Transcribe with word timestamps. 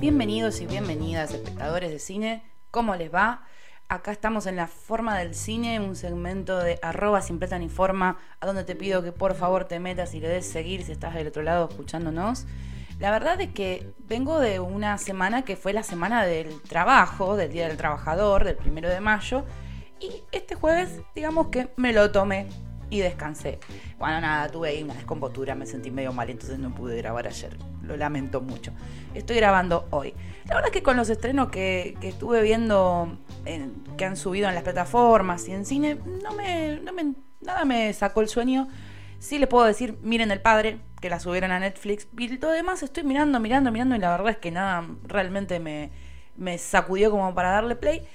Bienvenidos 0.00 0.60
y 0.60 0.66
bienvenidas, 0.66 1.32
espectadores 1.32 1.92
de 1.92 2.00
cine. 2.00 2.42
¿Cómo 2.72 2.96
les 2.96 3.14
va? 3.14 3.46
Acá 3.90 4.12
estamos 4.12 4.46
en 4.46 4.54
la 4.54 4.68
forma 4.68 5.18
del 5.18 5.34
cine, 5.34 5.80
un 5.80 5.96
segmento 5.96 6.60
de 6.60 6.78
arroba 6.80 7.22
sin 7.22 7.40
plata 7.40 7.56
a 7.56 8.46
donde 8.46 8.62
te 8.62 8.76
pido 8.76 9.02
que 9.02 9.10
por 9.10 9.34
favor 9.34 9.64
te 9.64 9.80
metas 9.80 10.14
y 10.14 10.20
le 10.20 10.28
des 10.28 10.46
seguir 10.46 10.84
si 10.84 10.92
estás 10.92 11.12
del 11.12 11.26
otro 11.26 11.42
lado 11.42 11.68
escuchándonos. 11.68 12.46
La 13.00 13.10
verdad 13.10 13.40
es 13.40 13.48
que 13.48 13.92
vengo 14.06 14.38
de 14.38 14.60
una 14.60 14.96
semana 14.96 15.42
que 15.42 15.56
fue 15.56 15.72
la 15.72 15.82
semana 15.82 16.24
del 16.24 16.62
trabajo, 16.62 17.36
del 17.36 17.50
Día 17.50 17.66
del 17.66 17.76
Trabajador, 17.76 18.44
del 18.44 18.54
primero 18.54 18.88
de 18.88 19.00
mayo, 19.00 19.44
y 19.98 20.22
este 20.30 20.54
jueves, 20.54 21.00
digamos 21.16 21.48
que 21.48 21.70
me 21.74 21.92
lo 21.92 22.12
tomé 22.12 22.46
y 22.90 23.00
descansé. 23.00 23.58
Bueno, 23.98 24.20
nada, 24.20 24.48
tuve 24.48 24.68
ahí 24.68 24.84
una 24.84 24.94
descompostura, 24.94 25.56
me 25.56 25.66
sentí 25.66 25.90
medio 25.90 26.12
mal, 26.12 26.30
entonces 26.30 26.60
no 26.60 26.72
pude 26.72 26.96
grabar 26.96 27.26
ayer. 27.26 27.56
Lo 27.90 27.96
lamento 27.96 28.40
mucho. 28.40 28.72
Estoy 29.14 29.36
grabando 29.36 29.88
hoy. 29.90 30.14
La 30.46 30.54
verdad 30.54 30.68
es 30.68 30.72
que 30.72 30.82
con 30.84 30.96
los 30.96 31.10
estrenos 31.10 31.50
que, 31.50 31.96
estuve 32.02 32.40
viendo, 32.40 33.18
que 33.96 34.04
han 34.04 34.16
subido 34.16 34.48
en 34.48 34.54
las 34.54 34.62
plataformas 34.62 35.48
y 35.48 35.52
en 35.52 35.66
cine, 35.66 35.98
no 36.22 36.32
me, 36.32 36.80
nada 37.40 37.64
me 37.64 37.92
sacó 37.92 38.20
el 38.20 38.28
sueño. 38.28 38.68
Sí 39.18 39.38
les 39.38 39.48
puedo 39.48 39.66
decir, 39.66 39.98
miren 40.02 40.30
El 40.30 40.40
Padre, 40.40 40.78
que 41.00 41.10
la 41.10 41.18
subieron 41.18 41.50
a 41.50 41.58
Netflix. 41.58 42.06
Y 42.16 42.38
todo 42.38 42.52
demás 42.52 42.84
estoy 42.84 43.02
mirando, 43.02 43.40
mirando, 43.40 43.72
mirando, 43.72 43.96
y 43.96 43.98
la 43.98 44.10
verdad 44.10 44.30
es 44.30 44.36
que 44.36 44.52
nada 44.52 44.86
realmente 45.02 45.58
me, 45.58 45.90
me 46.36 46.56
sacudió 46.58 47.10
como 47.10 47.34
para 47.34 47.50
darle 47.50 47.74
play. 47.74 48.06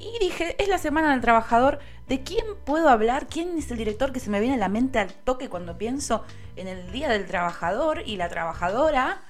Y 0.00 0.18
dije, 0.18 0.56
es 0.58 0.68
la 0.68 0.78
semana 0.78 1.10
del 1.10 1.20
trabajador, 1.20 1.78
¿de 2.08 2.22
quién 2.22 2.46
puedo 2.64 2.88
hablar? 2.88 3.26
¿Quién 3.26 3.58
es 3.58 3.70
el 3.70 3.76
director 3.76 4.12
que 4.12 4.20
se 4.20 4.30
me 4.30 4.40
viene 4.40 4.54
a 4.54 4.58
la 4.58 4.70
mente 4.70 4.98
al 4.98 5.12
toque 5.12 5.50
cuando 5.50 5.76
pienso 5.76 6.24
en 6.56 6.68
el 6.68 6.90
Día 6.90 7.10
del 7.10 7.26
Trabajador 7.26 8.02
y 8.06 8.16
la 8.16 8.30
trabajadora? 8.30 9.20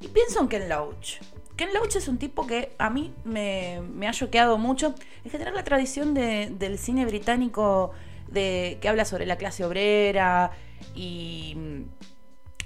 Y 0.00 0.08
pienso 0.08 0.40
en 0.40 0.48
Ken 0.48 0.68
Loach. 0.68 1.20
Ken 1.56 1.72
Loach 1.72 1.96
es 1.96 2.08
un 2.08 2.18
tipo 2.18 2.46
que 2.46 2.74
a 2.78 2.90
mí 2.90 3.14
me, 3.24 3.80
ha 4.06 4.12
choqueado 4.12 4.58
mucho. 4.58 4.94
En 5.24 5.30
general 5.30 5.54
la 5.54 5.64
tradición 5.64 6.12
del 6.12 6.78
cine 6.78 7.06
británico 7.06 7.92
de, 8.28 8.76
que 8.82 8.90
habla 8.90 9.06
sobre 9.06 9.24
la 9.24 9.36
clase 9.36 9.64
obrera 9.64 10.50
y, 10.94 11.56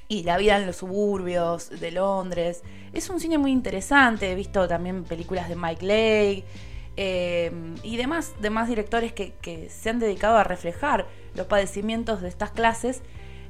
y 0.08 0.24
la 0.24 0.36
vida 0.36 0.56
en 0.56 0.66
los 0.66 0.76
suburbios 0.76 1.70
de 1.70 1.92
Londres. 1.92 2.64
Es 2.92 3.08
un 3.08 3.20
cine 3.20 3.38
muy 3.38 3.52
interesante. 3.52 4.32
He 4.32 4.34
visto 4.34 4.66
también 4.66 5.04
películas 5.04 5.48
de 5.48 5.54
Mike 5.54 5.86
Leigh 5.86 6.44
eh, 6.96 7.52
y 7.82 7.96
demás, 7.96 8.34
demás 8.40 8.68
directores 8.68 9.12
que, 9.12 9.68
se 9.70 9.90
han 9.90 9.98
dedicado 9.98 10.36
a 10.36 10.44
reflejar 10.44 11.06
los 11.34 11.46
padecimientos 11.46 12.22
de 12.22 12.28
estas 12.28 12.50
clases. 12.50 13.02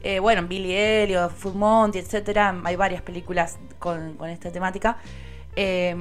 Eh, 0.03 0.19
bueno, 0.19 0.47
Billy 0.47 0.75
Elliot, 0.75 1.33
Full 1.33 1.55
Monty, 1.55 1.99
etcétera, 1.99 2.61
hay 2.65 2.77
varias 2.77 3.03
películas 3.03 3.59
con, 3.79 4.17
esta 4.29 4.51
temática. 4.51 4.99
Eh, 5.55 5.97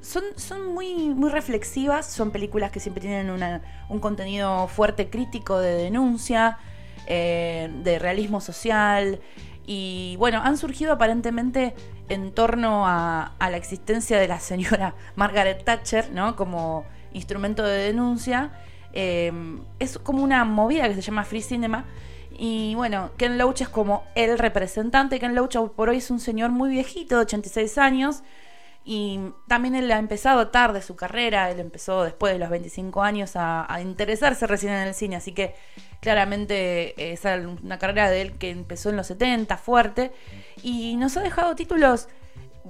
son, 0.00 0.24
son 0.36 0.74
muy, 0.74 1.08
muy 1.10 1.30
reflexivas, 1.30 2.06
son 2.06 2.30
películas 2.30 2.70
que 2.70 2.80
siempre 2.80 3.00
tienen 3.00 3.62
un 3.88 3.98
contenido 4.00 4.68
fuerte 4.68 5.08
crítico 5.08 5.58
de 5.58 5.74
denuncia, 5.74 6.58
de 7.06 7.98
realismo 8.00 8.40
social. 8.40 9.20
Y 9.66 10.16
bueno, 10.18 10.40
han 10.42 10.56
surgido 10.56 10.92
aparentemente 10.92 11.74
en 12.08 12.32
torno 12.32 12.86
a, 12.86 13.34
la 13.38 13.56
existencia 13.56 14.18
de 14.18 14.28
la 14.28 14.40
señora 14.40 14.94
Margaret 15.16 15.64
Thatcher, 15.64 16.10
¿no? 16.12 16.36
Como 16.36 16.84
instrumento 17.12 17.62
de 17.62 17.78
denuncia. 17.78 18.52
Eh, 18.92 19.32
es 19.78 19.98
como 19.98 20.22
una 20.22 20.44
movida 20.44 20.88
que 20.88 20.94
se 20.94 21.02
llama 21.02 21.24
Free 21.24 21.42
Cinema. 21.42 21.84
Y 22.38 22.74
bueno, 22.76 23.10
Ken 23.16 23.36
Loach 23.36 23.62
es 23.62 23.68
como 23.68 24.04
el 24.14 24.38
representante. 24.38 25.18
Ken 25.18 25.34
Loach 25.34 25.56
por 25.74 25.88
hoy 25.88 25.98
es 25.98 26.10
un 26.10 26.20
señor 26.20 26.50
muy 26.50 26.70
viejito, 26.70 27.16
de 27.16 27.22
86 27.22 27.78
años. 27.78 28.22
Y 28.90 29.20
también 29.46 29.74
él 29.74 29.92
ha 29.92 29.98
empezado 29.98 30.48
tarde 30.48 30.80
su 30.80 30.96
carrera, 30.96 31.50
él 31.50 31.60
empezó 31.60 32.04
después 32.04 32.32
de 32.32 32.38
los 32.38 32.48
25 32.48 33.02
años 33.02 33.32
a, 33.34 33.66
interesarse 33.82 34.46
recién 34.46 34.72
en 34.72 34.88
el 34.88 34.94
cine, 34.94 35.16
así 35.16 35.32
que 35.32 35.54
claramente 36.00 37.12
es 37.12 37.20
una 37.62 37.78
carrera 37.78 38.08
de 38.08 38.22
él 38.22 38.38
que 38.38 38.48
empezó 38.48 38.88
en 38.88 38.96
los 38.96 39.08
70, 39.08 39.58
fuerte, 39.58 40.10
y 40.62 40.96
nos 40.96 41.18
ha 41.18 41.20
dejado 41.20 41.54
títulos, 41.54 42.08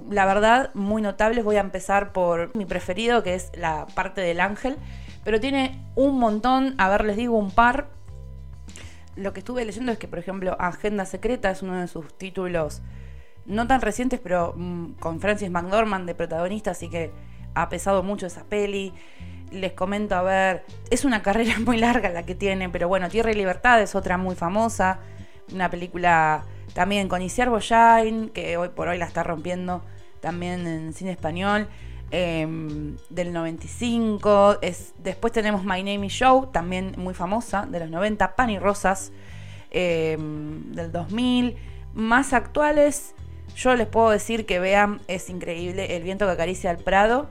la 0.09 0.25
verdad, 0.25 0.71
muy 0.73 1.01
notables. 1.01 1.43
Voy 1.43 1.57
a 1.57 1.61
empezar 1.61 2.11
por 2.11 2.55
mi 2.55 2.65
preferido, 2.65 3.23
que 3.23 3.35
es 3.35 3.51
la 3.55 3.87
parte 3.95 4.21
del 4.21 4.39
ángel, 4.39 4.77
pero 5.23 5.39
tiene 5.39 5.79
un 5.95 6.19
montón, 6.19 6.75
a 6.77 6.89
ver, 6.89 7.05
les 7.05 7.17
digo 7.17 7.37
un 7.37 7.51
par. 7.51 7.87
Lo 9.15 9.33
que 9.33 9.39
estuve 9.39 9.65
leyendo 9.65 9.91
es 9.91 9.97
que, 9.97 10.07
por 10.07 10.19
ejemplo, 10.19 10.55
Agenda 10.59 11.05
Secreta 11.05 11.51
es 11.51 11.61
uno 11.61 11.79
de 11.79 11.87
sus 11.87 12.17
títulos 12.17 12.81
no 13.49 13.67
tan 13.67 13.81
recientes, 13.81 14.19
pero 14.21 14.53
mm, 14.55 14.93
con 14.99 15.19
Francis 15.19 15.49
McDormand 15.49 16.05
de 16.05 16.15
protagonista, 16.15 16.71
así 16.71 16.89
que 16.89 17.11
ha 17.55 17.67
pesado 17.67 18.03
mucho 18.03 18.27
esa 18.27 18.43
peli. 18.43 18.93
Les 19.51 19.73
comento, 19.73 20.15
a 20.15 20.21
ver, 20.21 20.63
es 20.89 21.03
una 21.03 21.21
carrera 21.23 21.55
muy 21.59 21.77
larga 21.77 22.09
la 22.09 22.23
que 22.23 22.35
tiene, 22.35 22.69
pero 22.69 22.87
bueno, 22.87 23.09
Tierra 23.09 23.31
y 23.31 23.35
Libertad 23.35 23.81
es 23.81 23.95
otra 23.95 24.17
muy 24.17 24.35
famosa, 24.35 24.99
una 25.51 25.69
película 25.69 26.43
también 26.73 27.07
con 27.07 27.21
Isiar 27.21 27.49
Boyain, 27.49 28.29
que 28.29 28.57
hoy 28.57 28.69
por 28.69 28.87
hoy 28.87 28.97
la 28.97 29.05
está 29.05 29.23
rompiendo 29.23 29.81
también 30.19 30.67
en 30.67 30.93
cine 30.93 31.11
español, 31.11 31.67
em, 32.11 32.97
del 33.09 33.33
95. 33.33 34.57
Es, 34.61 34.93
después 34.97 35.33
tenemos 35.33 35.63
My 35.63 35.83
Name 35.83 36.05
is 36.05 36.13
Show, 36.13 36.47
también 36.51 36.93
muy 36.97 37.13
famosa, 37.13 37.65
de 37.65 37.79
los 37.79 37.89
90, 37.89 38.35
Pan 38.35 38.49
y 38.49 38.59
Rosas, 38.59 39.11
em, 39.71 40.71
del 40.73 40.91
2000. 40.91 41.55
Más 41.93 42.33
actuales, 42.33 43.15
yo 43.55 43.75
les 43.75 43.87
puedo 43.87 44.09
decir 44.09 44.45
que 44.45 44.59
vean, 44.59 45.01
es 45.07 45.29
increíble, 45.29 45.95
El 45.95 46.03
viento 46.03 46.25
que 46.25 46.31
acaricia 46.31 46.71
el 46.71 46.77
Prado, 46.77 47.29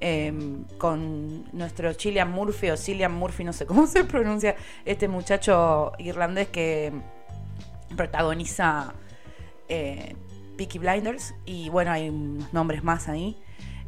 em, 0.00 0.64
con 0.78 1.44
nuestro 1.52 1.92
Cillian 1.94 2.30
Murphy 2.30 2.70
o 2.70 2.76
Cillian 2.76 3.12
Murphy, 3.12 3.44
no 3.44 3.52
sé 3.52 3.66
cómo 3.66 3.86
se 3.86 4.04
pronuncia, 4.04 4.56
este 4.84 5.08
muchacho 5.08 5.92
irlandés 5.98 6.48
que 6.48 6.92
protagoniza 7.96 8.94
eh, 9.68 10.16
Peaky 10.56 10.78
Blinders 10.78 11.34
y 11.44 11.68
bueno, 11.68 11.92
hay 11.92 12.08
unos 12.08 12.52
nombres 12.52 12.84
más 12.84 13.08
ahí. 13.08 13.36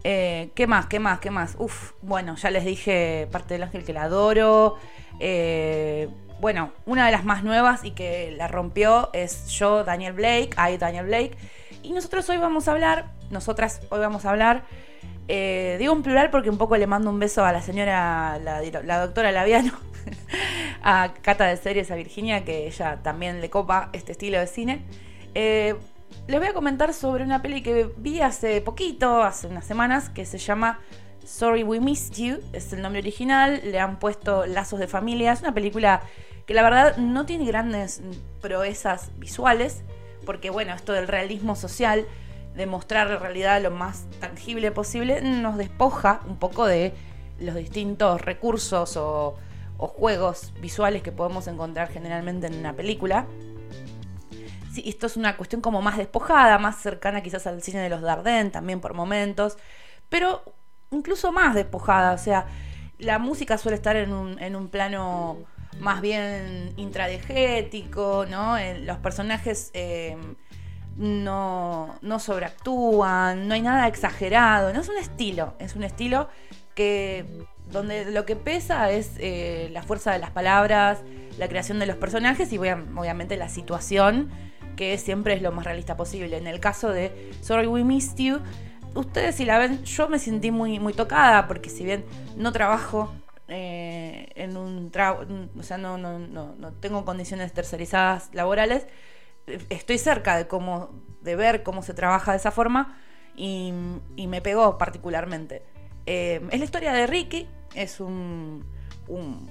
Eh, 0.04 0.50
¿Qué 0.54 0.66
más? 0.66 0.86
¿Qué 0.86 0.98
más? 0.98 1.20
¿Qué 1.20 1.30
más? 1.30 1.54
Uf, 1.58 1.92
bueno, 2.02 2.36
ya 2.36 2.50
les 2.50 2.64
dije 2.64 3.28
parte 3.30 3.54
del 3.54 3.62
ángel 3.62 3.84
que 3.84 3.92
la 3.92 4.04
adoro. 4.04 4.76
Eh, 5.20 6.08
bueno, 6.40 6.72
una 6.86 7.06
de 7.06 7.12
las 7.12 7.24
más 7.24 7.44
nuevas 7.44 7.84
y 7.84 7.92
que 7.92 8.32
la 8.36 8.48
rompió 8.48 9.10
es 9.12 9.46
yo, 9.48 9.84
Daniel 9.84 10.12
Blake, 10.12 10.50
hay 10.56 10.76
Daniel 10.76 11.06
Blake. 11.06 11.36
Y 11.82 11.92
nosotros 11.92 12.28
hoy 12.30 12.38
vamos 12.38 12.66
a 12.66 12.72
hablar, 12.72 13.12
nosotras 13.30 13.80
hoy 13.90 14.00
vamos 14.00 14.24
a 14.24 14.30
hablar, 14.30 14.64
eh, 15.28 15.76
digo 15.78 15.92
un 15.92 16.02
plural 16.02 16.30
porque 16.30 16.50
un 16.50 16.58
poco 16.58 16.76
le 16.76 16.86
mando 16.86 17.10
un 17.10 17.18
beso 17.18 17.44
a 17.44 17.52
la 17.52 17.62
señora, 17.62 18.38
la, 18.38 19.00
doctora 19.00 19.30
Laviano, 19.30 19.72
a 20.82 21.14
Cata 21.22 21.46
de 21.46 21.56
Series, 21.56 21.90
a 21.90 21.94
Virginia, 21.94 22.44
que 22.44 22.66
ella 22.66 23.00
también 23.02 23.40
le 23.40 23.50
copa 23.50 23.90
este 23.92 24.12
estilo 24.12 24.38
de 24.38 24.46
cine. 24.46 24.82
Eh, 25.34 25.74
les 26.26 26.38
voy 26.38 26.48
a 26.48 26.52
comentar 26.52 26.92
sobre 26.94 27.24
una 27.24 27.42
peli 27.42 27.62
que 27.62 27.90
vi 27.96 28.20
hace 28.20 28.60
poquito, 28.60 29.22
hace 29.22 29.46
unas 29.46 29.64
semanas, 29.64 30.10
que 30.10 30.24
se 30.24 30.38
llama 30.38 30.80
Sorry 31.24 31.62
We 31.62 31.80
Missed 31.80 32.14
You, 32.16 32.40
es 32.52 32.72
el 32.72 32.82
nombre 32.82 33.00
original, 33.00 33.60
le 33.64 33.78
han 33.78 33.98
puesto 33.98 34.46
Lazos 34.46 34.80
de 34.80 34.88
Familia, 34.88 35.32
es 35.32 35.40
una 35.40 35.54
película 35.54 36.02
que 36.46 36.54
la 36.54 36.62
verdad 36.62 36.96
no 36.96 37.26
tiene 37.26 37.46
grandes 37.46 38.02
proezas 38.40 39.10
visuales, 39.18 39.82
porque 40.26 40.50
bueno, 40.50 40.74
esto 40.74 40.92
del 40.92 41.08
realismo 41.08 41.56
social, 41.56 42.06
de 42.54 42.66
mostrar 42.66 43.08
la 43.08 43.18
realidad 43.18 43.62
lo 43.62 43.70
más 43.70 44.06
tangible 44.20 44.70
posible, 44.72 45.22
nos 45.22 45.56
despoja 45.56 46.20
un 46.26 46.36
poco 46.36 46.66
de 46.66 46.92
los 47.38 47.54
distintos 47.54 48.20
recursos 48.20 48.96
o, 48.96 49.36
juegos 49.88 50.52
visuales 50.60 51.02
que 51.02 51.12
podemos 51.12 51.46
encontrar 51.46 51.88
generalmente 51.88 52.46
en 52.46 52.58
una 52.58 52.74
película. 52.74 53.26
Sí, 54.72 54.82
esto 54.86 55.06
es 55.06 55.16
una 55.16 55.36
cuestión 55.36 55.60
como 55.60 55.82
más 55.82 55.98
despojada, 55.98 56.58
más 56.58 56.80
cercana 56.80 57.22
quizás 57.22 57.46
al 57.46 57.62
cine 57.62 57.80
de 57.80 57.88
los 57.90 58.00
Dardenne 58.00 58.50
también 58.50 58.80
por 58.80 58.94
momentos, 58.94 59.58
pero 60.08 60.42
incluso 60.90 61.30
más 61.32 61.54
despojada, 61.54 62.12
o 62.12 62.18
sea, 62.18 62.46
la 62.98 63.18
música 63.18 63.58
suele 63.58 63.76
estar 63.76 63.96
en 63.96 64.12
un, 64.12 64.38
en 64.40 64.56
un 64.56 64.68
plano 64.68 65.38
más 65.80 66.00
bien 66.00 66.72
intradegético, 66.76 68.26
¿no? 68.28 68.56
los 68.84 68.98
personajes 68.98 69.70
eh, 69.74 70.16
no, 70.96 71.94
no 72.02 72.18
sobreactúan, 72.18 73.48
no 73.48 73.54
hay 73.54 73.62
nada 73.62 73.88
exagerado, 73.88 74.72
no 74.72 74.80
es 74.80 74.88
un 74.88 74.98
estilo, 74.98 75.54
es 75.58 75.74
un 75.74 75.84
estilo 75.84 76.28
que 76.74 77.44
donde 77.72 78.10
lo 78.10 78.24
que 78.26 78.36
pesa 78.36 78.90
es 78.90 79.12
eh, 79.18 79.68
la 79.72 79.82
fuerza 79.82 80.12
de 80.12 80.18
las 80.18 80.30
palabras, 80.30 81.00
la 81.38 81.48
creación 81.48 81.78
de 81.78 81.86
los 81.86 81.96
personajes 81.96 82.52
y 82.52 82.58
obviamente 82.58 83.36
la 83.36 83.48
situación, 83.48 84.30
que 84.76 84.96
siempre 84.98 85.34
es 85.34 85.42
lo 85.42 85.52
más 85.52 85.64
realista 85.64 85.96
posible. 85.96 86.36
En 86.36 86.46
el 86.46 86.60
caso 86.60 86.90
de 86.90 87.32
Sorry 87.40 87.66
We 87.66 87.84
Missed 87.84 88.18
You, 88.18 88.40
ustedes 88.94 89.36
si 89.36 89.44
la 89.44 89.58
ven, 89.58 89.82
yo 89.84 90.08
me 90.08 90.18
sentí 90.18 90.50
muy, 90.50 90.92
tocada, 90.92 91.48
porque 91.48 91.70
si 91.70 91.84
bien 91.84 92.04
no 92.36 92.52
trabajo 92.52 93.12
eh, 93.48 94.28
en 94.34 94.56
un 94.56 94.90
trabajo, 94.90 95.26
o 95.58 95.62
sea, 95.62 95.78
no, 95.78 95.98
no, 95.98 96.18
no, 96.18 96.54
no 96.54 96.72
tengo 96.74 97.04
condiciones 97.04 97.52
tercerizadas 97.52 98.30
laborales, 98.32 98.86
estoy 99.70 99.98
cerca 99.98 100.36
de 100.36 100.46
cómo, 100.46 100.90
de 101.20 101.36
ver 101.36 101.62
cómo 101.62 101.82
se 101.82 101.94
trabaja 101.94 102.32
de 102.32 102.38
esa 102.38 102.50
forma 102.50 102.98
y, 103.36 103.72
me 104.16 104.40
pegó 104.40 104.78
particularmente. 104.78 105.62
Eh, 106.06 106.40
es 106.50 106.58
la 106.58 106.64
historia 106.64 106.92
de 106.92 107.06
Ricky, 107.06 107.48
es 107.74 108.00
un, 108.00 108.64
un, 109.08 109.48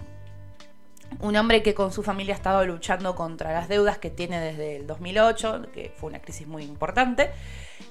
hombre 1.36 1.64
que 1.64 1.74
con 1.74 1.92
su 1.92 2.04
familia 2.04 2.34
ha 2.34 2.38
estado 2.38 2.66
luchando 2.66 3.16
contra 3.16 3.54
las 3.54 3.68
deudas 3.68 3.98
que 3.98 4.10
tiene 4.10 4.40
desde 4.40 4.78
el 4.78 4.88
2008, 4.88 5.68
que 5.74 5.94
fue 5.96 6.10
una 6.10 6.20
crisis 6.20 6.48
muy 6.48 6.64
importante, 6.64 7.32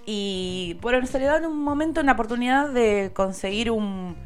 y 0.06 0.78
bueno, 0.80 1.06
se 1.06 1.18
le 1.18 1.26
da 1.26 1.36
en 1.36 1.46
un 1.46 1.62
momento 1.62 2.00
una 2.00 2.12
oportunidad 2.12 2.68
de 2.70 3.12
conseguir 3.14 3.70
un, 3.70 4.16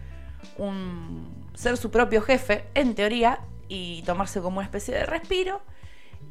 ser 1.54 1.76
su 1.76 1.90
propio 1.90 2.22
jefe, 2.22 2.64
en 2.74 2.94
teoría, 2.94 3.40
y 3.68 4.02
tomarse 4.02 4.40
como 4.40 4.58
una 4.58 4.66
especie 4.66 4.94
de 4.94 5.06
respiro 5.06 5.62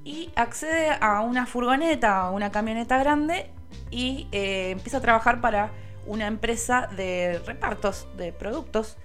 y 0.03 0.31
accede 0.35 0.91
a 0.99 1.21
una 1.21 1.45
furgoneta, 1.45 2.21
a 2.21 2.31
una 2.31 2.51
camioneta 2.51 2.97
grande 2.97 3.49
y 3.89 4.27
eh, 4.31 4.71
empieza 4.71 4.97
a 4.97 5.01
trabajar 5.01 5.41
para 5.41 5.71
una 6.05 6.27
empresa 6.27 6.89
de 6.95 7.41
repartos 7.45 8.07
de 8.17 8.33
productos. 8.33 8.97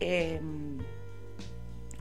Eh, 0.00 0.40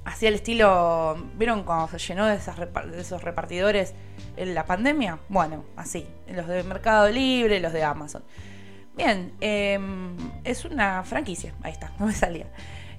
así 0.06 0.26
el 0.26 0.36
estilo, 0.36 1.18
¿vieron 1.36 1.64
cuando 1.64 1.88
se 1.88 2.00
llenó 2.00 2.26
de, 2.26 2.36
esos 2.36 3.24
repartidores 3.24 3.94
en 4.38 4.56
la 4.56 4.66
pandemia? 4.66 5.20
Bueno, 5.30 5.66
así, 5.76 6.08
los 6.28 6.48
de 6.48 6.64
Mercado 6.64 7.10
Libre, 7.10 7.60
los 7.60 7.74
de 7.74 7.84
Amazon. 7.84 8.24
Bien, 8.96 9.34
em, 9.40 10.18
es 10.44 10.66
una 10.66 11.04
franquicia, 11.04 11.54
ahí 11.62 11.72
está, 11.72 11.92
no 12.00 12.08
me 12.08 12.14
salía. 12.14 12.48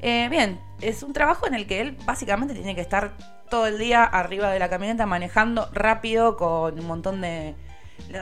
Eh, 0.03 0.29
bien, 0.31 0.61
es 0.81 1.03
un 1.03 1.13
trabajo 1.13 1.47
en 1.47 1.55
el 1.55 1.67
que 1.67 1.81
él 1.81 1.97
básicamente 2.07 2.55
tiene 2.55 2.75
que 2.75 2.81
estar 2.81 3.13
todo 3.51 3.67
el 3.67 3.77
día 3.77 4.05
arriba 4.05 4.51
de 4.51 4.59
la 4.59 4.71
camioneta 4.71 5.05
manejando 5.05 5.69
rápido 5.73 6.37
con 6.37 6.79
un 6.79 6.87
montón 6.87 7.21
de 7.21 7.55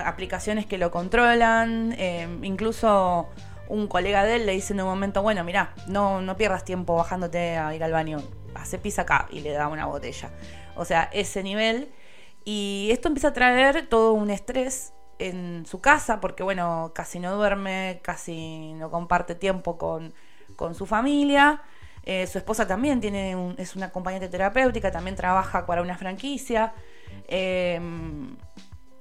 aplicaciones 0.05 0.67
que 0.67 0.79
lo 0.79 0.91
controlan. 0.91 1.95
Eh, 1.99 2.27
incluso 2.43 3.29
un 3.69 3.87
colega 3.87 4.25
de 4.25 4.37
él 4.37 4.47
le 4.47 4.53
dice 4.53 4.73
en 4.73 4.81
un 4.81 4.87
momento, 4.87 5.23
bueno, 5.23 5.45
mira, 5.45 5.75
no, 5.87 6.21
no 6.21 6.37
pierdas 6.37 6.65
tiempo 6.65 6.97
bajándote 6.97 7.57
a 7.57 7.75
ir 7.75 7.85
al 7.85 7.93
baño, 7.93 8.19
hace 8.55 8.79
pis 8.79 8.99
acá 8.99 9.29
y 9.31 9.41
le 9.41 9.53
da 9.53 9.69
una 9.69 9.87
botella. 9.87 10.31
O 10.77 10.85
sea, 10.85 11.09
ese 11.13 11.43
nivel. 11.43 11.93
Y 12.45 12.89
esto 12.93 13.09
empieza 13.09 13.29
a 13.29 13.33
traer 13.33 13.89
todo 13.89 14.13
un 14.13 14.31
estrés 14.31 14.93
en 15.19 15.67
su 15.67 15.81
casa, 15.81 16.21
porque 16.21 16.43
bueno, 16.43 16.93
casi 16.95 17.19
no 17.19 17.35
duerme, 17.35 18.01
casi 18.03 18.73
no 18.75 18.91
comparte 18.91 19.35
tiempo 19.35 19.77
con, 19.77 20.15
con 20.57 20.75
su 20.75 20.87
familia. 20.87 21.63
Eh, 22.05 22.27
su 22.27 22.39
esposa 22.39 22.67
también 22.67 23.01
tiene 23.01 23.55
es 23.59 23.77
una 23.77 23.87
acompañante 23.87 24.29
terapéutica, 24.29 24.91
también 24.91 25.17
trabaja 25.17 25.67
para 25.67 25.83
una 25.83 25.99
franquicia. 25.99 26.73
Em, 27.27 28.37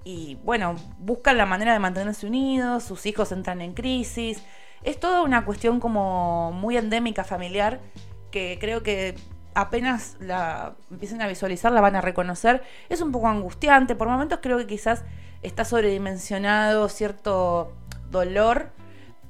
y 0.07 0.35
bueno, 0.35 0.77
buscan 0.99 1.35
la 1.35 1.45
manera 1.45 1.73
de 1.73 1.79
mantenerse 1.79 2.25
unidos, 2.25 2.83
sus 2.83 3.05
hijos 3.05 3.33
entran 3.33 3.59
en 3.59 3.73
crisis. 3.73 4.41
Es 4.81 5.01
toda 5.01 5.21
una 5.21 5.43
cuestión 5.43 5.81
como 5.81 6.53
muy 6.53 6.77
endémica 6.77 7.25
familiar 7.25 7.81
que 8.31 8.57
creo 8.57 8.83
que 8.83 9.15
apenas 9.53 10.15
la 10.21 10.77
empiecen 10.89 11.21
a 11.21 11.27
visualizar 11.27 11.73
la 11.73 11.81
van 11.81 11.97
a 11.97 12.01
reconocer. 12.01 12.63
Es 12.87 13.01
un 13.01 13.11
poco 13.11 13.27
angustiante, 13.27 13.95
por 13.95 14.07
momentos 14.07 14.39
creo 14.41 14.57
que 14.57 14.65
quizás 14.65 15.03
está 15.41 15.65
sobredimensionado 15.65 16.87
cierto 16.87 17.75
dolor, 18.09 18.69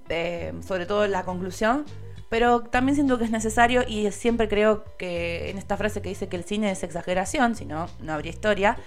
eh, 0.09 0.53
sobre 0.61 0.85
todo 0.85 1.07
la 1.07 1.23
conclusión, 1.23 1.85
pero 2.29 2.61
también 2.61 2.93
siento 2.93 3.17
que 3.17 3.23
es 3.23 3.31
necesario 3.31 3.81
y 3.87 4.11
siempre 4.11 4.47
creo 4.47 4.83
que 4.99 5.49
en 5.49 5.57
esta 5.57 5.75
frase 5.75 6.03
que 6.03 6.09
dice 6.09 6.29
que 6.29 6.35
el 6.35 6.43
cine 6.43 6.69
es 6.69 6.83
exageración, 6.83 7.55
si 7.55 7.65
no, 7.65 7.87
no 7.99 8.13
habría 8.13 8.29
historia. 8.29 8.77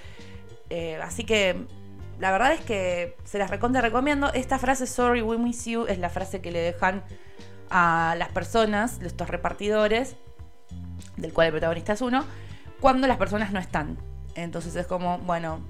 Eh, 0.68 1.00
así 1.02 1.24
que 1.24 1.66
la 2.20 2.30
verdad 2.30 2.52
es 2.52 2.60
que 2.60 3.16
se 3.24 3.38
las 3.38 3.50
recontra 3.50 3.80
recomiendo. 3.80 4.30
Esta 4.34 4.58
frase, 4.58 4.86
sorry, 4.86 5.22
we 5.22 5.38
miss 5.38 5.64
you, 5.64 5.86
es 5.86 5.98
la 5.98 6.10
frase 6.10 6.42
que 6.42 6.52
le 6.52 6.60
dejan 6.60 7.02
a 7.70 8.14
las 8.18 8.28
personas, 8.28 9.00
estos 9.00 9.28
repartidores, 9.28 10.16
del 11.16 11.32
cual 11.32 11.46
el 11.46 11.52
protagonista 11.52 11.94
es 11.94 12.02
uno, 12.02 12.24
cuando 12.78 13.06
las 13.06 13.16
personas 13.16 13.52
no 13.52 13.58
están. 13.58 13.96
Entonces 14.34 14.76
es 14.76 14.86
como, 14.86 15.18
bueno, 15.20 15.60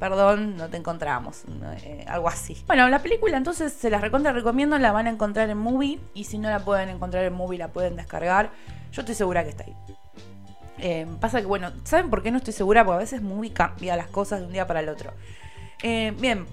perdón, 0.00 0.56
no 0.56 0.68
te 0.68 0.76
encontramos, 0.76 1.44
eh, 1.84 2.04
algo 2.08 2.28
así. 2.28 2.60
Bueno, 2.66 2.88
la 2.88 2.98
película 2.98 3.36
entonces 3.36 3.72
se 3.72 3.88
las 3.88 4.00
recontra 4.00 4.32
recomiendo, 4.32 4.78
la 4.78 4.90
van 4.90 5.06
a 5.06 5.10
encontrar 5.10 5.48
en 5.48 5.58
Movie 5.58 6.00
y 6.12 6.24
si 6.24 6.38
no 6.38 6.50
la 6.50 6.58
pueden 6.58 6.88
encontrar 6.88 7.24
en 7.24 7.34
Movie 7.34 7.58
la 7.58 7.68
pueden 7.68 7.94
descargar. 7.94 8.50
Yo 8.90 9.02
estoy 9.02 9.14
segura 9.14 9.44
que 9.44 9.50
está 9.50 9.62
ahí. 9.62 9.76
Eh, 10.78 11.06
pasa 11.20 11.40
que, 11.40 11.46
bueno, 11.46 11.70
¿saben 11.84 12.10
por 12.10 12.22
qué 12.22 12.32
no 12.32 12.38
estoy 12.38 12.52
segura? 12.52 12.84
Porque 12.84 12.96
a 12.96 13.00
veces 13.00 13.22
Movie 13.22 13.52
cambia 13.52 13.96
las 13.96 14.08
cosas 14.08 14.40
de 14.40 14.46
un 14.46 14.52
día 14.52 14.66
para 14.66 14.80
el 14.80 14.88
otro. 14.88 15.12
Eh, 15.82 16.12
bien, 16.18 16.46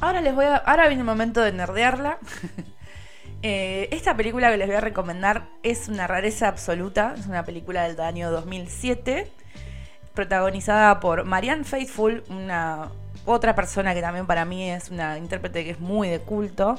ahora 0.00 0.20
les 0.20 0.34
voy 0.34 0.44
a. 0.44 0.56
Ahora 0.56 0.88
viene 0.88 1.00
el 1.00 1.06
momento 1.06 1.40
de 1.40 1.52
nerdearla. 1.52 2.18
esta 3.42 4.16
película 4.16 4.50
que 4.50 4.56
les 4.56 4.66
voy 4.66 4.76
a 4.76 4.80
recomendar 4.80 5.48
es 5.62 5.88
una 5.88 6.06
rareza 6.06 6.48
absoluta. 6.48 7.14
Es 7.18 7.26
una 7.26 7.44
película 7.44 7.88
del 7.88 8.00
año 8.00 8.30
2007 8.30 9.30
protagonizada 10.16 10.98
por 10.98 11.24
Marianne 11.24 11.62
Faithful, 11.62 12.24
una 12.30 12.90
otra 13.26 13.54
persona 13.54 13.94
que 13.94 14.00
también 14.00 14.26
para 14.26 14.44
mí 14.44 14.68
es 14.68 14.90
una 14.90 15.18
intérprete 15.18 15.62
que 15.62 15.70
es 15.70 15.80
muy 15.80 16.08
de 16.08 16.20
culto, 16.20 16.74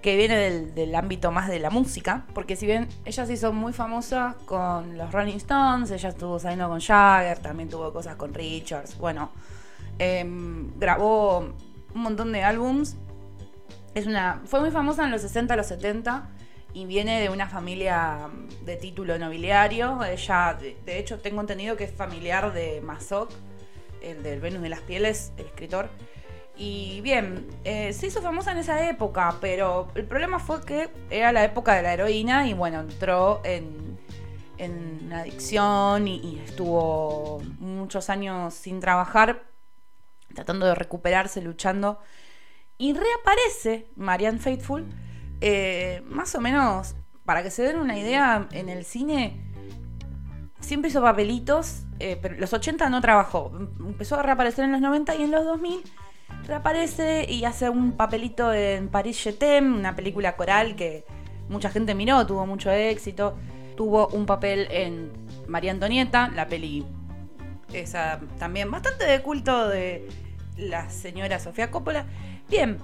que 0.00 0.16
viene 0.16 0.36
del, 0.38 0.94
ámbito 0.94 1.32
más 1.32 1.48
de 1.48 1.58
la 1.58 1.68
música, 1.68 2.24
porque 2.32 2.56
si 2.56 2.64
bien 2.64 2.88
ella 3.04 3.26
se 3.26 3.34
hizo 3.34 3.52
muy 3.52 3.72
famosa 3.72 4.36
con 4.46 4.96
los 4.96 5.12
Rolling 5.12 5.36
Stones, 5.36 5.90
ella 5.90 6.08
estuvo 6.10 6.38
saliendo 6.38 6.68
con 6.68 6.80
Jagger, 6.80 7.38
también 7.40 7.68
tuvo 7.68 7.92
cosas 7.92 8.16
con 8.16 8.32
Richards, 8.32 8.96
bueno, 8.96 9.30
em, 10.00 10.76
grabó 10.78 11.38
un 11.94 12.02
montón 12.02 12.32
de 12.32 12.42
álbums, 12.42 12.96
es 13.94 14.06
una, 14.06 14.40
fue 14.44 14.60
muy 14.60 14.70
famosa 14.70 15.04
en 15.04 15.10
los 15.10 15.20
60, 15.22 15.56
los 15.56 15.66
70 15.66 16.28
y 16.72 16.86
viene 16.86 17.20
de 17.20 17.28
una 17.28 17.48
familia 17.48 18.28
de 18.64 18.76
título 18.76 19.18
nobiliario. 19.18 20.02
Ella, 20.04 20.56
de, 20.58 20.98
hecho, 20.98 21.18
tengo 21.18 21.40
entendido 21.40 21.76
que 21.76 21.84
es 21.84 21.92
familiar 21.92 22.52
de 22.52 22.80
Mazoc, 22.80 23.30
el 24.00 24.22
del 24.22 24.40
Venus 24.40 24.62
de 24.62 24.68
las 24.68 24.80
Pieles, 24.80 25.32
el 25.36 25.46
escritor. 25.46 25.90
Y 26.56 27.00
bien, 27.02 27.46
eh, 27.64 27.92
se 27.92 28.06
hizo 28.06 28.22
famosa 28.22 28.52
en 28.52 28.58
esa 28.58 28.88
época, 28.88 29.34
pero 29.40 29.88
el 29.94 30.04
problema 30.04 30.38
fue 30.38 30.64
que 30.64 30.90
era 31.08 31.32
la 31.32 31.44
época 31.44 31.74
de 31.74 31.82
la 31.82 31.94
heroína 31.94 32.46
y 32.46 32.52
bueno, 32.52 32.80
entró 32.80 33.40
en, 33.44 33.98
en 34.58 35.12
adicción 35.12 36.06
y 36.06 36.38
estuvo 36.44 37.40
muchos 37.58 38.10
años 38.10 38.54
sin 38.54 38.78
trabajar, 38.78 39.49
tratando 40.34 40.66
de 40.66 40.74
recuperarse, 40.74 41.42
luchando. 41.42 41.98
Y 42.78 42.94
reaparece 42.94 43.90
Marianne 43.96 44.38
Faithful 44.38 44.86
eh, 45.40 46.02
más 46.06 46.34
o 46.34 46.40
menos, 46.40 46.94
para 47.24 47.42
que 47.42 47.50
se 47.50 47.62
den 47.62 47.78
una 47.78 47.98
idea, 47.98 48.48
en 48.52 48.68
el 48.68 48.84
cine 48.84 49.40
siempre 50.60 50.90
hizo 50.90 51.00
papelitos, 51.02 51.84
eh, 51.98 52.18
pero 52.20 52.36
los 52.36 52.52
80 52.52 52.88
no 52.90 53.00
trabajó. 53.00 53.52
Empezó 53.80 54.16
a 54.16 54.22
reaparecer 54.22 54.64
en 54.64 54.72
los 54.72 54.80
90 54.80 55.14
y 55.16 55.22
en 55.22 55.30
los 55.30 55.44
2000 55.44 55.82
reaparece 56.46 57.26
y 57.28 57.44
hace 57.44 57.68
un 57.68 57.92
papelito 57.92 58.52
en 58.52 58.88
Paris 58.88 59.22
Jetem, 59.22 59.74
una 59.74 59.96
película 59.96 60.36
coral 60.36 60.76
que 60.76 61.04
mucha 61.48 61.70
gente 61.70 61.94
miró, 61.94 62.26
tuvo 62.26 62.46
mucho 62.46 62.70
éxito. 62.70 63.36
Tuvo 63.76 64.08
un 64.08 64.26
papel 64.26 64.68
en 64.70 65.10
María 65.48 65.70
Antonieta, 65.70 66.30
la 66.34 66.46
peli 66.46 66.84
esa 67.72 68.20
también 68.38 68.70
bastante 68.70 69.04
de 69.04 69.22
culto 69.22 69.68
de 69.68 70.08
la 70.56 70.90
señora 70.90 71.38
Sofía 71.38 71.70
Coppola. 71.70 72.06
Bien, 72.48 72.78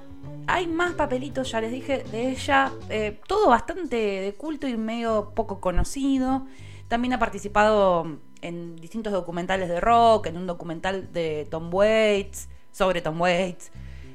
hay 0.47 0.67
más 0.67 0.93
papelitos, 0.93 1.51
ya 1.51 1.61
les 1.61 1.73
dije, 1.73 2.05
de 2.05 2.31
ella. 2.31 2.73
Eh, 2.89 3.21
todo 3.27 3.49
bastante 3.49 3.97
de 3.97 4.35
culto 4.35 4.67
y 4.67 4.77
medio 4.77 5.33
poco 5.35 5.61
conocido. 5.61 6.47
También 6.89 7.15
ha 7.15 7.19
participado 7.19 8.19
en 8.43 8.77
distintos 8.77 9.13
documentales 9.13 9.69
de 9.69 9.81
rock, 9.81 10.27
en 10.27 10.37
un 10.37 10.47
documental 10.47 11.13
de 11.13 11.47
Tom 11.51 11.73
Waits, 11.73 12.49
sobre 12.71 13.01
Tom 13.01 13.21
Waits. 13.21 13.73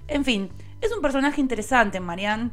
En 0.07 0.23
fin, 0.23 0.49
es 0.79 0.91
un 0.93 1.01
personaje 1.01 1.41
interesante, 1.41 1.99
Marianne. 1.99 2.51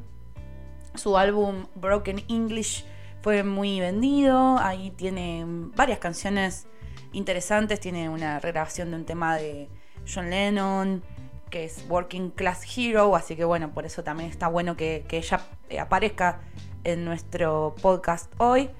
Su 0.95 1.17
álbum 1.17 1.67
Broken 1.77 2.25
English 2.29 2.85
fue 3.23 3.45
muy 3.45 3.79
vendido. 3.81 4.59
Ahí 4.59 4.91
tiene 4.91 5.45
varias 5.47 5.99
canciones 5.99 6.67
interesantes. 7.13 7.81
Tiene 7.81 8.09
una 8.09 8.41
regrabación 8.41 8.91
de 8.91 8.97
un 8.97 9.05
tema 9.05 9.37
de 9.37 9.69
John 10.13 10.31
Lennon 10.31 11.03
que 11.51 11.65
es 11.65 11.85
Working 11.89 12.31
Class 12.31 12.65
Hero, 12.77 13.17
así 13.17 13.37
que 13.37 13.45
bueno, 13.45 13.71
por 13.73 13.87
eso 13.87 14.05
también 14.05 14.31
está 14.31 14.49
bueno 14.49 14.77
que, 14.77 15.07
ella 15.11 15.41
eh, 15.69 15.79
aparezca 15.81 16.41
en 16.85 17.05
nuestro 17.05 17.75
podcast 17.81 18.33
hoy. 18.39 18.71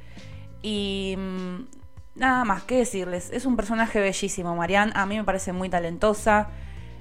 Y 0.63 1.15
mm, 1.17 1.67
nada 2.17 2.45
más 2.45 2.65
que 2.65 2.79
decirles, 2.79 3.31
es 3.33 3.47
un 3.47 3.57
personaje 3.57 4.01
bellísimo, 4.01 4.55
Marianne. 4.55 4.93
A 4.95 5.07
mí 5.07 5.17
me 5.17 5.25
parece 5.25 5.53
muy 5.53 5.69
talentosa. 5.69 6.51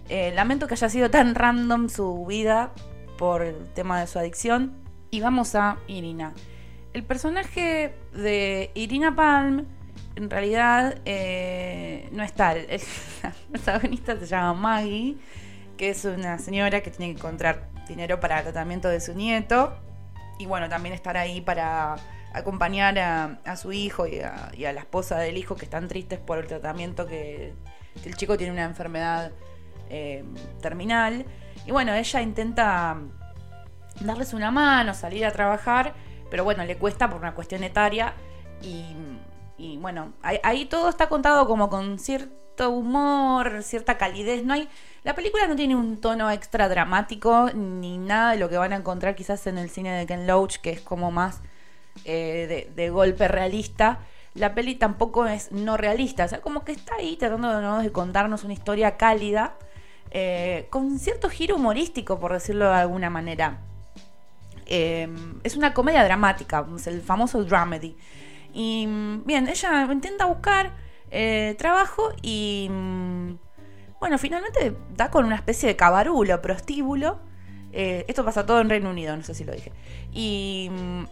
Eh, 0.10 0.32
lamento 0.34 0.68
que 0.68 0.76
haya 0.76 0.90
sido 0.90 1.10
tan 1.10 1.36
random 1.36 1.90
su 1.90 2.26
vida 2.26 2.72
por 3.18 3.42
el 3.42 3.68
tema 3.74 4.00
de 4.00 4.08
su 4.08 4.20
adicción. 4.20 4.74
Y 5.12 5.22
vamos 5.22 5.56
a 5.56 5.78
Irina. 5.88 6.34
El 6.94 7.04
personaje 7.04 7.96
de 8.14 8.72
Irina 8.74 9.16
Palm 9.16 9.66
en 10.18 10.32
realidad 10.32 10.98
eh, 11.06 12.10
no 12.12 12.24
está. 12.24 12.54
El, 12.54 12.82
la 13.24 13.34
protagonista 13.52 14.20
se 14.20 14.26
llama 14.26 14.54
Maggie, 14.54 15.18
que 15.78 15.92
es 15.92 16.06
una 16.06 16.40
señora 16.40 16.82
que 16.82 16.90
tiene 16.90 17.14
que 17.14 17.20
encontrar 17.20 17.70
dinero 17.88 18.20
para 18.20 18.40
el 18.40 18.44
tratamiento 18.44 18.90
de 18.90 19.00
su 19.00 19.14
nieto. 19.14 19.78
Y 20.40 20.48
bueno, 20.48 20.70
también 20.70 20.96
estar 20.96 21.18
ahí 21.18 21.40
para 21.42 21.98
acompañar 22.34 22.98
a, 22.98 23.58
su 23.58 23.72
hijo 23.72 24.08
y 24.08 24.20
a, 24.20 24.52
la 24.74 24.80
esposa 24.80 25.20
del 25.20 25.38
hijo 25.38 25.56
que 25.56 25.66
están 25.66 25.88
tristes 25.88 26.20
por 26.20 26.40
el 26.40 26.48
tratamiento 26.48 27.06
que, 27.06 27.54
el 28.04 28.16
chico 28.16 28.38
tiene 28.38 28.54
una 28.54 28.66
enfermedad 28.66 29.32
eh, 29.90 30.24
terminal. 30.62 31.26
Y 31.66 31.72
bueno, 31.72 31.94
ella 31.94 32.22
intenta 32.22 32.98
darles 34.02 34.34
una 34.34 34.50
mano, 34.50 34.96
salir 34.96 35.26
a 35.26 35.32
trabajar, 35.32 35.94
pero 36.32 36.44
bueno, 36.44 36.64
le 36.66 36.76
cuesta 36.78 37.08
por 37.08 37.20
una 37.20 37.36
cuestión 37.36 37.64
etaria 37.64 38.14
y, 38.62 38.96
bueno, 39.78 40.14
ahí, 40.22 40.66
todo 40.66 40.90
está 40.90 41.10
contado 41.10 41.48
como 41.48 41.70
con 41.70 42.00
cierto 42.00 42.70
humor, 42.70 43.64
cierta 43.64 43.98
calidez, 43.98 44.44
no 44.44 44.54
hay... 44.54 44.70
La 45.04 45.16
película 45.16 45.48
no 45.48 45.56
tiene 45.56 45.76
un 45.76 46.02
tono 46.02 46.30
extra 46.30 46.68
dramático 46.68 47.50
ni 47.54 47.98
nada 47.98 48.32
de 48.32 48.38
lo 48.40 48.50
que 48.50 48.58
van 48.58 48.74
a 48.74 48.76
encontrar 48.76 49.16
quizás 49.16 49.48
en 49.48 49.58
el 49.58 49.70
cine 49.70 49.92
de 49.94 50.06
Ken 50.06 50.28
Loach, 50.28 50.58
que 50.58 50.72
es 50.72 50.82
como 50.82 51.12
más 51.12 51.42
eh, 52.06 52.72
de, 52.76 52.90
golpe 52.90 53.28
realista. 53.28 54.00
La 54.34 54.54
peli 54.54 54.76
tampoco 54.76 55.26
es 55.26 55.52
no 55.52 55.78
realista, 55.78 56.26
o 56.26 56.28
sea, 56.28 56.42
como 56.42 56.64
que 56.64 56.74
está 56.74 56.96
ahí 56.96 57.16
tratando 57.16 57.80
de 57.80 57.92
contarnos 57.92 58.44
una 58.44 58.54
historia 58.54 58.98
cálida, 58.98 59.56
eh, 60.12 60.68
con 60.70 61.00
cierto 61.00 61.30
giro 61.30 61.56
humorístico, 61.56 62.20
por 62.20 62.34
decirlo 62.34 62.70
de 62.70 62.76
alguna 62.76 63.10
manera. 63.10 63.60
Em, 64.66 65.40
es 65.44 65.56
una 65.56 65.74
comedia 65.74 66.04
dramática, 66.04 66.66
el 66.86 67.02
famoso 67.02 67.44
dramedy. 67.44 67.96
Y 68.60 68.88
bien, 69.24 69.48
ella 69.48 69.88
intenta 69.92 70.26
buscar 70.26 70.74
eh, 71.12 71.54
trabajo 71.60 72.12
y 72.24 72.68
mm, 72.72 73.38
bueno, 74.00 74.18
finalmente 74.18 74.76
da 74.96 75.12
con 75.12 75.26
una 75.26 75.36
especie 75.36 75.70
de 75.70 75.76
cabarulo, 75.76 76.42
prostíbulo. 76.42 77.20
Eh, 77.72 78.04
esto 78.08 78.26
pasa 78.26 78.48
todo 78.48 78.60
en 78.60 78.72
Reino 78.72 78.90
Unido, 78.90 79.16
no 79.16 79.22
sé 79.22 79.36
si 79.36 79.44
lo 79.44 79.54
dije. 79.54 79.72
Y 80.12 80.72
mm, 80.72 81.04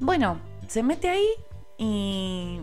bueno, 0.00 0.38
se 0.68 0.82
mete 0.82 1.10
ahí 1.10 1.28
y 1.76 2.60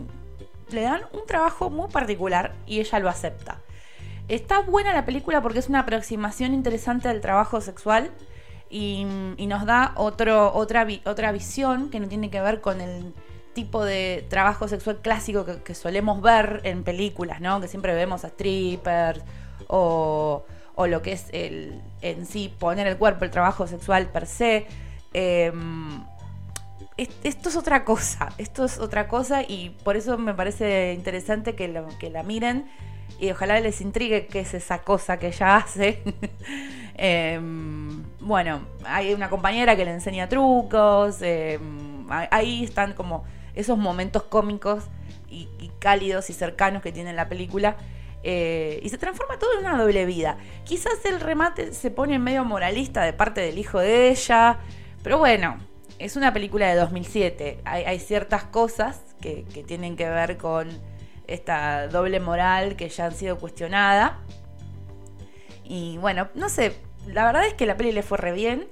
le 0.70 0.82
dan 0.82 1.02
un 1.12 1.24
trabajo 1.24 1.70
muy 1.70 1.88
particular 1.90 2.56
y 2.66 2.80
ella 2.80 2.98
lo 2.98 3.08
acepta. 3.08 3.60
Está 4.26 4.62
buena 4.62 4.92
la 4.92 5.06
película 5.06 5.42
porque 5.42 5.60
es 5.60 5.68
una 5.68 5.78
aproximación 5.78 6.54
interesante 6.54 7.08
al 7.08 7.20
trabajo 7.20 7.60
sexual 7.60 8.10
y, 8.68 9.04
nos 9.04 9.64
da 9.64 9.92
otro, 9.94 10.52
otra, 10.54 10.88
otra 11.04 11.30
visión 11.30 11.88
que 11.90 12.00
no 12.00 12.08
tiene 12.08 12.30
que 12.30 12.40
ver 12.40 12.60
con 12.60 12.80
el 12.80 13.14
tipo 13.60 13.84
de 13.84 14.24
trabajo 14.30 14.68
sexual 14.68 15.00
clásico 15.02 15.44
que, 15.44 15.74
solemos 15.74 16.22
ver 16.22 16.62
en 16.64 16.82
películas, 16.82 17.42
¿no? 17.42 17.60
Que 17.60 17.68
siempre 17.68 17.94
vemos 17.94 18.24
a 18.24 18.30
strippers 18.30 19.20
o, 19.68 20.44
lo 20.88 21.02
que 21.02 21.12
es 21.12 21.26
el, 21.32 21.78
en 22.00 22.24
sí 22.24 22.50
poner 22.58 22.86
el 22.86 22.96
cuerpo, 22.96 23.26
el 23.26 23.30
trabajo 23.30 23.66
sexual 23.66 24.06
per 24.06 24.26
se. 24.26 24.66
Em, 25.12 26.02
esto 27.22 27.50
es 27.50 27.56
otra 27.56 27.84
cosa, 27.84 28.30
esto 28.38 28.64
es 28.64 28.78
otra 28.78 29.08
cosa 29.08 29.42
y 29.42 29.76
por 29.84 29.96
eso 29.96 30.16
me 30.16 30.32
parece 30.32 30.94
interesante 30.94 31.54
que, 31.54 31.84
que 31.98 32.08
la 32.08 32.22
miren 32.22 32.66
y 33.18 33.30
ojalá 33.30 33.60
les 33.60 33.82
intrigue 33.82 34.26
qué 34.26 34.40
es 34.40 34.54
esa 34.54 34.78
cosa 34.78 35.18
que 35.18 35.28
ella 35.28 35.56
hace. 35.56 36.02
Em, 37.02 38.02
bueno, 38.20 38.60
hay 38.84 39.14
una 39.14 39.30
compañera 39.30 39.74
que 39.74 39.86
le 39.86 39.92
enseña 39.92 40.28
trucos, 40.28 41.22
em, 41.22 42.06
ahí 42.10 42.64
están 42.64 42.92
como 42.92 43.24
esos 43.54 43.78
momentos 43.78 44.24
cómicos 44.24 44.84
y, 45.28 45.48
cálidos 45.78 46.28
y 46.28 46.32
cercanos 46.32 46.82
que 46.82 46.92
tiene 46.92 47.12
la 47.12 47.28
película. 47.28 47.76
Eh, 48.22 48.80
y 48.82 48.88
se 48.90 48.98
transforma 48.98 49.38
todo 49.38 49.52
en 49.58 49.60
una 49.64 49.78
doble 49.78 50.04
vida. 50.04 50.36
Quizás 50.64 51.04
el 51.04 51.20
remate 51.20 51.72
se 51.72 51.90
pone 51.90 52.18
medio 52.18 52.44
moralista 52.44 53.02
de 53.02 53.12
parte 53.12 53.40
del 53.40 53.58
hijo 53.58 53.78
de 53.78 54.10
ella, 54.10 54.58
pero 55.02 55.18
bueno, 55.18 55.56
es 55.98 56.16
una 56.16 56.32
película 56.32 56.68
de 56.68 56.74
2007. 56.74 57.60
Hay, 57.64 57.98
ciertas 58.00 58.44
cosas 58.44 59.02
que, 59.20 59.44
que, 59.54 59.62
tienen 59.62 59.96
que 59.96 60.08
ver 60.08 60.36
con 60.36 60.68
esta 61.26 61.88
doble 61.88 62.20
moral 62.20 62.76
que 62.76 62.88
ya 62.88 63.06
han 63.06 63.14
sido 63.14 63.38
cuestionadas. 63.38 64.12
Y 65.64 65.96
bueno, 65.98 66.28
no 66.34 66.48
sé, 66.48 66.74
la 67.06 67.24
verdad 67.24 67.46
es 67.46 67.54
que 67.54 67.66
la 67.66 67.76
peli 67.76 67.92
le 67.92 68.02
fue 68.02 68.18
re 68.18 68.32
bien. 68.32 68.68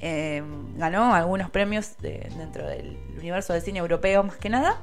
Eh, 0.00 0.42
ganó 0.76 1.14
algunos 1.14 1.50
premios 1.50 1.96
dentro 1.98 2.66
del 2.66 2.98
universo 3.18 3.52
del 3.52 3.62
cine 3.62 3.80
europeo 3.80 4.22
más 4.22 4.36
que 4.36 4.48
nada. 4.48 4.80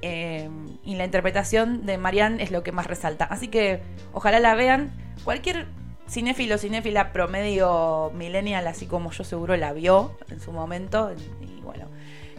Eh, 0.00 0.48
y 0.84 0.94
la 0.94 1.04
interpretación 1.04 1.84
de 1.84 1.98
Marianne 1.98 2.42
es 2.42 2.50
lo 2.50 2.62
que 2.62 2.72
más 2.72 2.86
resalta. 2.86 3.24
Así 3.24 3.48
que 3.48 3.82
ojalá 4.12 4.40
la 4.40 4.54
vean. 4.54 4.92
Cualquier 5.24 5.66
cinéfilo 6.08 6.56
cinéfila 6.56 7.12
promedio 7.12 8.10
millennial, 8.14 8.66
así 8.66 8.86
como 8.86 9.10
yo 9.10 9.24
seguro 9.24 9.56
la 9.56 9.72
vio 9.72 10.16
en 10.30 10.40
su 10.40 10.52
momento. 10.52 11.12
Y 11.40 11.60
bueno, 11.60 11.86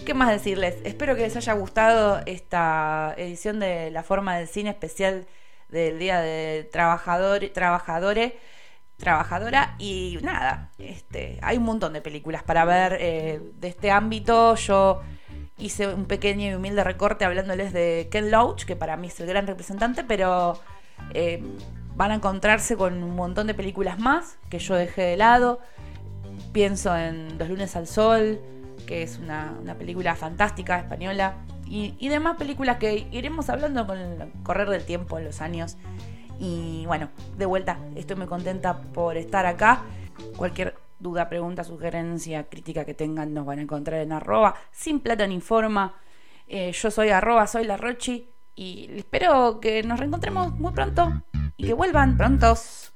¿qué 0.05 0.13
más 0.13 0.29
decirles? 0.29 0.77
Espero 0.83 1.15
que 1.15 1.21
les 1.21 1.35
haya 1.35 1.53
gustado 1.53 2.21
esta 2.25 3.13
edición 3.17 3.59
de 3.59 3.91
La 3.91 4.03
Forma 4.03 4.37
del 4.37 4.47
Cine 4.47 4.71
especial 4.71 5.27
del 5.69 5.99
Día 5.99 6.19
de 6.19 6.67
Trabajador, 6.71 7.47
Trabajadores 7.53 8.33
trabajadora 8.99 9.75
y 9.79 10.19
nada, 10.21 10.69
este, 10.77 11.39
hay 11.41 11.57
un 11.57 11.63
montón 11.63 11.93
de 11.93 12.01
películas 12.01 12.43
para 12.43 12.65
ver 12.65 12.97
eh, 12.99 13.41
de 13.59 13.67
este 13.67 13.89
ámbito. 13.89 14.55
Yo 14.55 15.01
hice 15.57 15.87
un 15.87 16.05
pequeño 16.05 16.49
y 16.49 16.53
humilde 16.53 16.83
recorte 16.83 17.25
hablándoles 17.25 17.73
de 17.73 18.09
Ken 18.11 18.29
Loach, 18.29 18.65
que 18.65 18.75
para 18.75 18.97
mí 18.97 19.07
es 19.07 19.19
el 19.19 19.27
gran 19.27 19.47
representante, 19.47 20.03
pero 20.03 20.59
eh, 21.13 21.41
van 21.95 22.11
a 22.11 22.15
encontrarse 22.15 22.75
con 22.75 23.01
un 23.01 23.15
montón 23.15 23.47
de 23.47 23.53
películas 23.53 23.99
más 23.99 24.37
que 24.49 24.59
yo 24.59 24.75
dejé 24.75 25.01
de 25.01 25.17
lado. 25.17 25.59
Pienso 26.51 26.95
en 26.95 27.37
Los 27.37 27.49
lunes 27.49 27.75
al 27.75 27.87
sol, 27.87 28.39
que 28.85 29.03
es 29.03 29.17
una, 29.17 29.55
película 29.77 30.15
fantástica 30.15 30.77
española, 30.77 31.35
y, 31.65 31.95
y 31.99 32.09
demás 32.09 32.37
películas 32.37 32.77
que 32.77 33.07
iremos 33.11 33.49
hablando 33.49 33.85
con 33.85 33.97
el 33.97 34.31
correr 34.43 34.69
del 34.69 34.83
tiempo 34.83 35.17
en 35.19 35.25
los 35.25 35.41
años. 35.41 35.77
Y 36.39 36.85
bueno, 36.85 37.09
de 37.37 37.45
vuelta, 37.45 37.77
estoy 37.95 38.15
muy 38.15 38.27
contenta 38.27 38.81
por 38.81 39.17
estar 39.17 39.45
acá. 39.45 39.83
Cualquier 40.37 40.75
duda, 40.99 41.29
pregunta, 41.29 41.63
sugerencia, 41.63 42.45
crítica 42.49 42.85
que 42.85 42.93
tengan 42.93 43.33
nos 43.33 43.45
van 43.45 43.59
a 43.59 43.61
encontrar 43.61 44.01
en 44.01 44.11
arroba 44.11 44.55
sin 44.71 44.99
plata 44.99 45.27
ni 45.27 45.41
forma. 45.41 45.95
Eh, 46.47 46.71
yo 46.71 46.91
soy 46.91 47.09
arroba, 47.09 47.45
soy 47.47 47.65
la 47.65 47.77
Rochi 47.77 48.29
y 48.55 48.89
espero 48.97 49.59
que 49.59 49.83
nos 49.83 49.99
reencontremos 49.99 50.57
muy 50.59 50.73
pronto 50.73 51.21
y 51.57 51.67
que 51.67 51.73
vuelvan 51.73 52.17
prontos. 52.17 52.93